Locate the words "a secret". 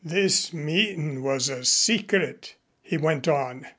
1.47-2.55